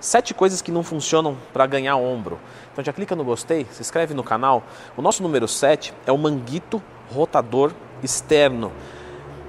[0.00, 2.38] Sete coisas que não funcionam para ganhar ombro.
[2.72, 4.62] Então já clica no gostei, se inscreve no canal.
[4.96, 8.72] O nosso número 7 é o manguito rotador externo.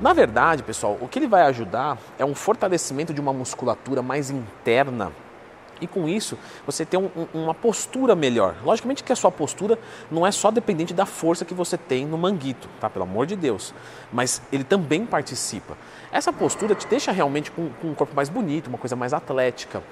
[0.00, 4.30] Na verdade, pessoal, o que ele vai ajudar é um fortalecimento de uma musculatura mais
[4.30, 5.12] interna
[5.82, 8.56] e com isso você tem um, uma postura melhor.
[8.64, 9.78] Logicamente que a sua postura
[10.10, 12.88] não é só dependente da força que você tem no manguito, tá?
[12.88, 13.74] Pelo amor de Deus.
[14.12, 15.76] Mas ele também participa.
[16.10, 19.82] Essa postura te deixa realmente com, com um corpo mais bonito, uma coisa mais atlética.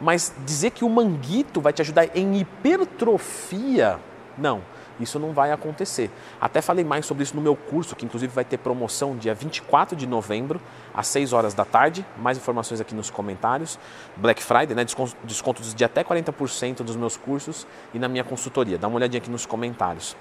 [0.00, 3.98] Mas dizer que o manguito vai te ajudar em hipertrofia,
[4.38, 4.62] não
[5.00, 6.10] isso não vai acontecer.
[6.40, 9.96] Até falei mais sobre isso no meu curso, que inclusive vai ter promoção dia 24
[9.96, 10.60] de novembro,
[10.94, 12.04] às 6 horas da tarde.
[12.18, 13.78] Mais informações aqui nos comentários.
[14.16, 14.84] Black Friday, né?
[15.24, 18.78] descontos de até 40% dos meus cursos e na minha consultoria.
[18.78, 20.16] Dá uma olhadinha aqui nos comentários.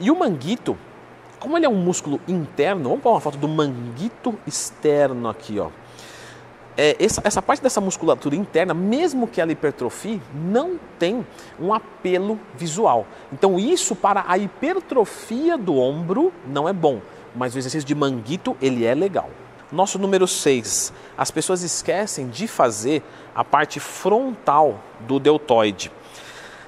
[0.00, 0.76] E o manguito,
[1.38, 5.70] como ele é um músculo interno, vamos pôr uma foto do manguito externo aqui, ó
[6.80, 11.26] é, essa, essa, parte dessa musculatura interna, mesmo que ela hipertrofie, não tem
[11.60, 13.04] um apelo visual.
[13.32, 17.00] Então, isso para a hipertrofia do ombro não é bom,
[17.34, 19.28] mas o exercício de manguito ele é legal.
[19.72, 23.02] Nosso número 6, as pessoas esquecem de fazer
[23.34, 25.90] a parte frontal do deltoide.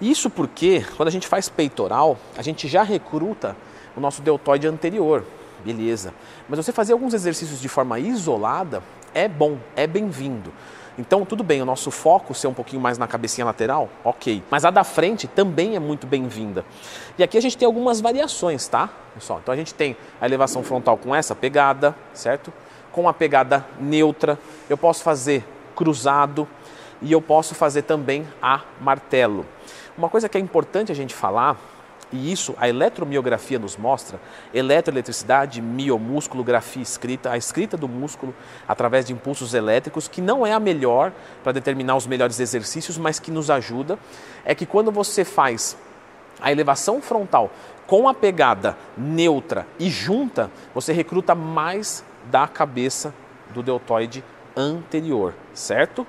[0.00, 3.56] Isso porque quando a gente faz peitoral, a gente já recruta
[3.96, 5.24] o nosso deltoide anterior,
[5.64, 6.12] beleza.
[6.48, 8.82] Mas você fazer alguns exercícios de forma isolada,
[9.14, 10.52] é bom, é bem-vindo.
[10.98, 14.42] Então, tudo bem, o nosso foco ser um pouquinho mais na cabecinha lateral, ok.
[14.50, 16.66] Mas a da frente também é muito bem-vinda.
[17.16, 18.90] E aqui a gente tem algumas variações, tá?
[19.14, 22.52] Pessoal, então a gente tem a elevação frontal com essa pegada, certo?
[22.92, 24.38] Com a pegada neutra.
[24.68, 25.42] Eu posso fazer
[25.74, 26.46] cruzado
[27.00, 29.46] e eu posso fazer também a martelo.
[29.96, 31.56] Uma coisa que é importante a gente falar
[32.12, 34.20] e isso a eletromiografia nos mostra,
[34.52, 38.34] eletroeletricidade, miomúsculo, grafia escrita, a escrita do músculo
[38.68, 43.18] através de impulsos elétricos, que não é a melhor para determinar os melhores exercícios, mas
[43.18, 43.98] que nos ajuda,
[44.44, 45.76] é que quando você faz
[46.40, 47.50] a elevação frontal
[47.86, 53.14] com a pegada neutra e junta, você recruta mais da cabeça
[53.52, 54.24] do deltoide
[54.56, 56.06] anterior, certo?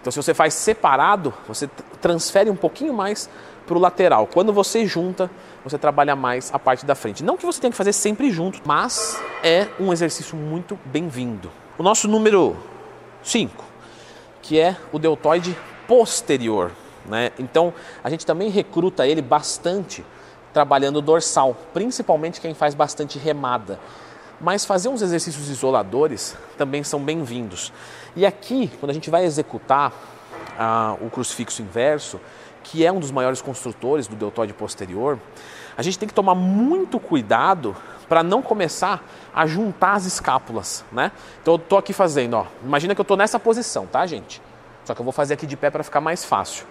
[0.00, 1.66] Então, se você faz separado, você
[2.00, 3.30] transfere um pouquinho mais
[3.66, 4.26] para o lateral.
[4.26, 5.30] Quando você junta,
[5.62, 7.24] você trabalha mais a parte da frente.
[7.24, 11.50] Não que você tenha que fazer sempre junto, mas é um exercício muito bem-vindo.
[11.78, 12.56] O nosso número
[13.22, 13.64] 5,
[14.42, 15.56] que é o deltoide
[15.88, 16.70] posterior.
[17.06, 17.30] Né?
[17.38, 17.72] Então,
[18.02, 20.04] a gente também recruta ele bastante
[20.52, 23.80] trabalhando dorsal, principalmente quem faz bastante remada.
[24.40, 27.72] Mas fazer uns exercícios isoladores também são bem-vindos.
[28.14, 29.92] E aqui, quando a gente vai executar
[30.58, 32.20] ah, o crucifixo inverso,
[32.64, 35.18] que é um dos maiores construtores do deltoide posterior,
[35.76, 37.76] a gente tem que tomar muito cuidado
[38.08, 41.12] para não começar a juntar as escápulas, né?
[41.42, 42.46] Então eu tô aqui fazendo, ó.
[42.64, 44.42] Imagina que eu tô nessa posição, tá, gente?
[44.84, 46.66] Só que eu vou fazer aqui de pé para ficar mais fácil.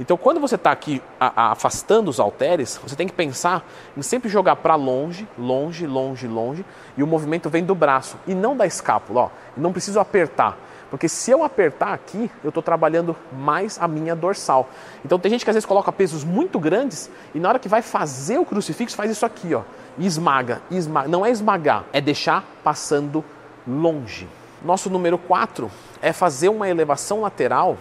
[0.00, 3.66] Então, quando você está aqui a, a, afastando os halteres, você tem que pensar
[3.96, 6.64] em sempre jogar para longe, longe, longe, longe,
[6.96, 9.22] e o movimento vem do braço e não da escápula.
[9.22, 9.30] Ó.
[9.56, 10.56] não preciso apertar.
[10.90, 14.70] Porque se eu apertar aqui, eu estou trabalhando mais a minha dorsal.
[15.04, 17.82] Então tem gente que às vezes coloca pesos muito grandes e na hora que vai
[17.82, 19.62] fazer o crucifixo faz isso aqui, ó,
[19.98, 21.08] e esmaga, esmaga.
[21.08, 23.22] Não é esmagar, é deixar passando
[23.66, 24.26] longe.
[24.64, 27.76] Nosso número 4 é fazer uma elevação lateral,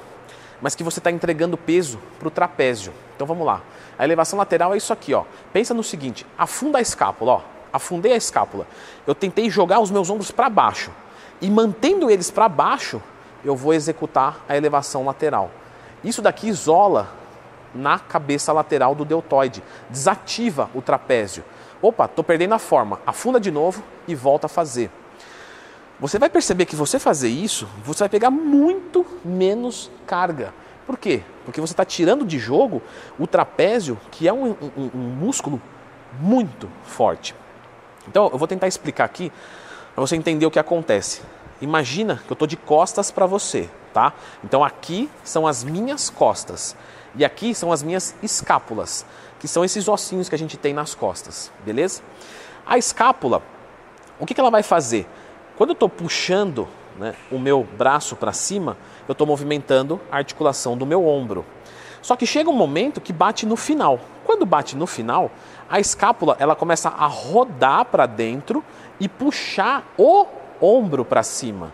[0.62, 2.94] mas que você está entregando peso para o trapézio.
[3.16, 3.62] Então vamos lá.
[3.98, 5.24] A elevação lateral é isso aqui, ó.
[5.54, 7.42] Pensa no seguinte: afunda a escápula, ó.
[7.72, 8.68] Afundei a escápula.
[9.06, 10.92] Eu tentei jogar os meus ombros para baixo
[11.42, 13.02] e mantendo eles para baixo,
[13.44, 15.52] eu vou executar a elevação lateral.
[16.04, 17.10] Isso daqui isola
[17.74, 21.44] na cabeça lateral do deltoide, desativa o trapézio.
[21.82, 23.00] Opa, estou perdendo a forma.
[23.06, 24.90] Afunda de novo e volta a fazer.
[26.00, 30.54] Você vai perceber que você fazer isso, você vai pegar muito menos carga.
[30.86, 31.24] Por quê?
[31.44, 32.82] Porque você está tirando de jogo
[33.18, 35.62] o trapézio, que é um, um, um músculo
[36.20, 37.36] muito forte.
[38.08, 39.32] Então, eu vou tentar explicar aqui
[39.98, 41.24] para você entender o que acontece.
[41.60, 44.14] Imagina que eu estou de costas para você, tá?
[44.44, 46.76] Então aqui são as minhas costas
[47.16, 49.04] e aqui são as minhas escápulas,
[49.40, 52.04] que são esses ossinhos que a gente tem nas costas, beleza?
[52.64, 53.42] A escápula,
[54.20, 55.08] o que, que ela vai fazer?
[55.58, 56.68] Quando eu estou puxando
[57.00, 58.78] né, o meu braço para cima,
[59.08, 61.44] eu estou movimentando a articulação do meu ombro.
[62.04, 64.00] Só que chega um momento que bate no final.
[64.38, 65.32] Quando bate no final,
[65.68, 68.64] a escápula ela começa a rodar para dentro
[69.00, 70.28] e puxar o
[70.62, 71.74] ombro para cima.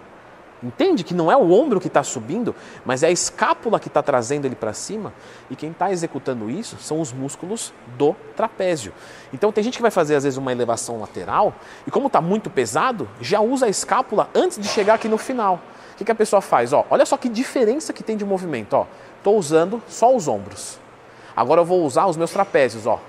[0.64, 2.56] Entende que não é o ombro que está subindo,
[2.86, 5.14] mas é a escápula que está trazendo ele para cima.
[5.50, 8.94] E quem está executando isso são os músculos do trapézio.
[9.34, 11.54] Então tem gente que vai fazer às vezes uma elevação lateral
[11.86, 15.60] e como está muito pesado, já usa a escápula antes de chegar aqui no final.
[15.92, 16.72] O que, que a pessoa faz?
[16.72, 18.88] Ó, olha só que diferença que tem de movimento.
[19.18, 20.82] Estou usando só os ombros.
[21.36, 22.86] Agora eu vou usar os meus trapézios.
[22.86, 23.00] Ó.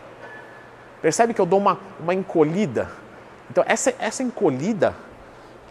[1.03, 2.91] Percebe que eu dou uma, uma encolhida?
[3.51, 4.95] Então, essa, essa encolhida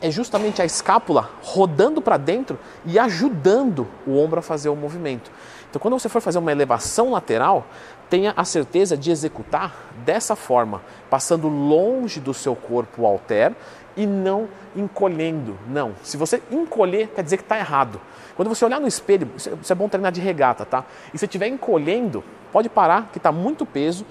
[0.02, 5.32] é justamente a escápula rodando para dentro e ajudando o ombro a fazer o movimento.
[5.74, 7.66] Então, quando você for fazer uma elevação lateral,
[8.08, 9.74] tenha a certeza de executar
[10.06, 13.56] dessa forma, passando longe do seu corpo o halter
[13.98, 15.58] e não encolhendo.
[15.68, 15.96] Não.
[16.04, 18.00] Se você encolher, quer dizer que está errado.
[18.36, 20.86] Quando você olhar no espelho, isso é bom treinar de regata, tá?
[21.12, 24.06] E se estiver encolhendo, pode parar, que está muito peso,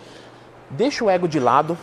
[0.68, 1.78] deixa o ego de lado.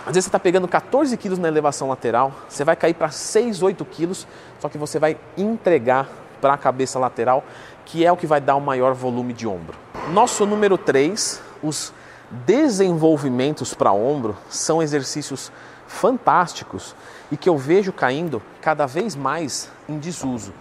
[0.00, 3.62] Às vezes você está pegando 14 quilos na elevação lateral, você vai cair para 6,
[3.62, 4.26] 8 quilos,
[4.60, 6.06] só que você vai entregar
[6.40, 7.44] para a cabeça lateral,
[7.84, 9.76] que é o que vai dar o maior volume de ombro.
[10.12, 11.92] Nosso número 3, os
[12.30, 15.52] desenvolvimentos para ombro são exercícios
[15.86, 16.94] fantásticos
[17.30, 20.52] e que eu vejo caindo cada vez mais em desuso.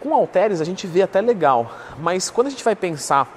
[0.00, 3.28] Com halteres a gente vê até legal, mas quando a gente vai pensar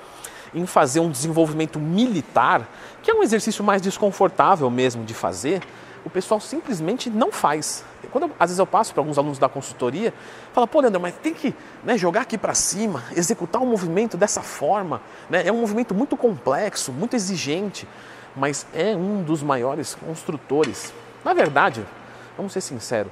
[0.54, 2.68] em fazer um desenvolvimento militar,
[3.02, 5.62] que é um exercício mais desconfortável mesmo de fazer,
[6.08, 7.84] o pessoal simplesmente não faz.
[8.12, 10.14] Quando eu, às vezes eu passo para alguns alunos da consultoria,
[10.54, 14.42] fala, pô, Leandro, mas tem que né, jogar aqui para cima, executar um movimento dessa
[14.42, 15.02] forma.
[15.30, 15.46] Né?
[15.46, 17.88] É um movimento muito complexo, muito exigente,
[18.36, 20.94] mas é um dos maiores construtores.
[21.24, 21.86] Na verdade,
[22.38, 23.12] vamos ser sinceros,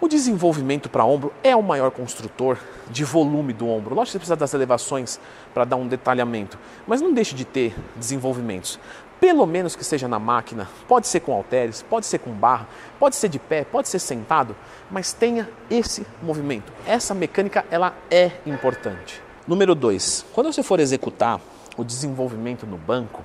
[0.00, 2.56] o desenvolvimento para ombro é o maior construtor
[2.88, 3.96] de volume do ombro.
[3.96, 5.18] Lógico que você precisa das elevações
[5.52, 6.56] para dar um detalhamento,
[6.86, 8.78] mas não deixe de ter desenvolvimentos
[9.20, 12.68] pelo menos que seja na máquina, pode ser com halteres, pode ser com barra,
[12.98, 14.54] pode ser de pé, pode ser sentado,
[14.90, 16.72] mas tenha esse movimento.
[16.86, 19.20] Essa mecânica ela é importante.
[19.46, 21.40] Número 2, quando você for executar
[21.76, 23.24] o desenvolvimento no banco,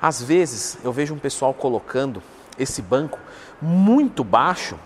[0.00, 2.22] às vezes eu vejo um pessoal colocando
[2.58, 3.18] esse banco
[3.60, 4.78] muito baixo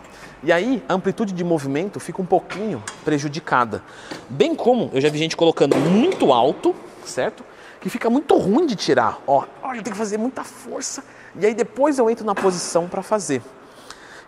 [0.43, 3.83] e aí a amplitude de movimento fica um pouquinho prejudicada.
[4.29, 7.45] Bem como eu já vi gente colocando muito alto, certo?
[7.81, 9.19] Que fica muito ruim de tirar.
[9.27, 11.03] Ó, ó eu tenho que fazer muita força
[11.35, 13.43] e aí depois eu entro na posição para fazer.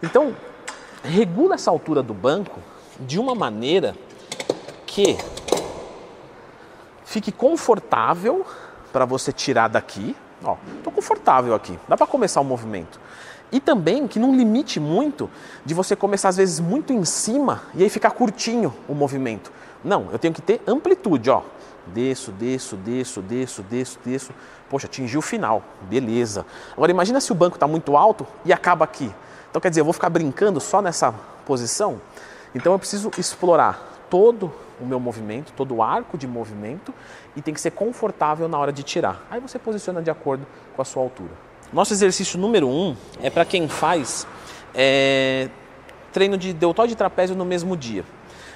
[0.02, 0.34] Então,
[1.02, 2.60] regula essa altura do banco
[2.98, 3.94] de uma maneira
[4.86, 5.16] que
[7.04, 8.46] fique confortável
[8.92, 10.16] para você tirar daqui.
[10.42, 11.78] Ó, tô confortável aqui.
[11.88, 13.00] Dá para começar o movimento.
[13.52, 15.28] E também que não limite muito
[15.64, 19.52] de você começar às vezes muito em cima e aí ficar curtinho o movimento.
[19.84, 21.42] Não, eu tenho que ter amplitude, ó.
[21.86, 24.32] Desço, desço, desço, desço, desço, desço.
[24.70, 25.62] Poxa, atingi o final.
[25.82, 26.46] Beleza.
[26.72, 29.12] Agora imagina se o banco está muito alto e acaba aqui.
[29.50, 31.12] Então quer dizer, eu vou ficar brincando só nessa
[31.44, 32.00] posição?
[32.54, 34.50] Então eu preciso explorar todo
[34.80, 36.94] o meu movimento, todo o arco de movimento
[37.36, 39.26] e tem que ser confortável na hora de tirar.
[39.30, 41.51] Aí você posiciona de acordo com a sua altura.
[41.72, 44.26] Nosso exercício número um é para quem faz
[44.74, 45.48] é,
[46.12, 48.04] treino de deltóide e trapézio no mesmo dia.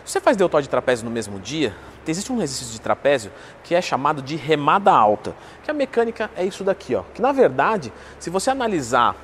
[0.05, 1.75] Se você faz deltóide e trapézio no mesmo dia,
[2.07, 3.33] existe um exercício de trapézio
[3.65, 5.35] que é chamado de remada alta,
[5.65, 7.05] que a mecânica é isso daqui, ó.
[7.15, 9.17] Que na verdade, se você analisar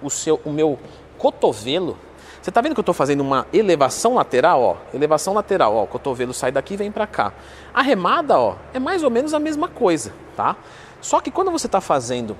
[0.00, 0.78] o seu, o meu
[1.18, 1.98] cotovelo,
[2.40, 4.76] você está vendo que eu estou fazendo uma elevação lateral, ó?
[4.94, 5.82] Elevação lateral, ó.
[5.82, 7.32] O cotovelo sai daqui e vem para cá.
[7.74, 10.54] A remada, ó, é mais ou menos a mesma coisa, tá?
[11.00, 12.36] Só que quando você está fazendo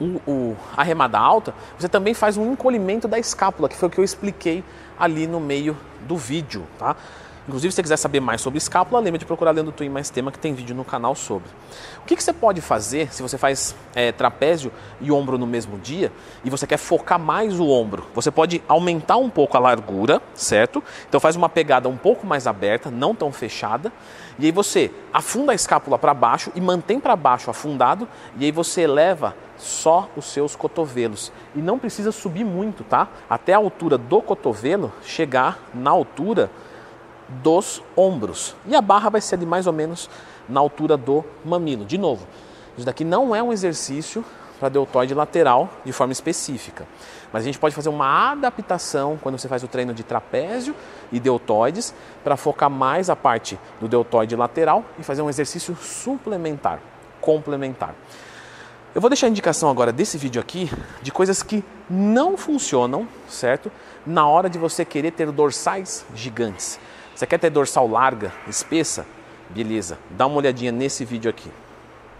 [0.00, 3.90] o, o, a remada alta, você também faz um encolhimento da escápula, que foi o
[3.90, 4.62] que eu expliquei
[4.98, 5.76] ali no meio
[6.06, 6.96] do vídeo, tá?
[7.46, 10.32] Inclusive, se você quiser saber mais sobre escápula, lembra de procurar Lendo Twin Mais Tema,
[10.32, 11.48] que tem vídeo no canal sobre.
[12.02, 15.78] O que, que você pode fazer se você faz é, trapézio e ombro no mesmo
[15.78, 16.10] dia
[16.44, 18.04] e você quer focar mais o ombro?
[18.16, 20.82] Você pode aumentar um pouco a largura, certo?
[21.08, 23.92] Então faz uma pegada um pouco mais aberta, não tão fechada.
[24.40, 28.08] E aí você afunda a escápula para baixo e mantém para baixo afundado.
[28.40, 31.32] E aí você eleva só os seus cotovelos.
[31.54, 33.08] E não precisa subir muito, tá?
[33.28, 36.50] Até a altura do cotovelo chegar na altura
[37.28, 38.54] dos ombros.
[38.66, 40.08] E a barra vai ser ali mais ou menos
[40.48, 41.84] na altura do mamilo.
[41.84, 42.26] De novo,
[42.76, 44.24] isso daqui não é um exercício
[44.58, 46.86] para deltoide lateral de forma específica.
[47.32, 50.74] Mas a gente pode fazer uma adaptação quando você faz o treino de trapézio
[51.12, 51.94] e deltoides
[52.24, 56.80] para focar mais a parte do deltoide lateral e fazer um exercício suplementar,
[57.20, 57.94] complementar.
[58.96, 60.70] Eu vou deixar a indicação agora desse vídeo aqui
[61.02, 63.70] de coisas que não funcionam, certo?
[64.06, 66.80] Na hora de você querer ter dorsais gigantes.
[67.14, 69.04] Você quer ter dorsal larga, espessa?
[69.50, 71.50] Beleza, dá uma olhadinha nesse vídeo aqui.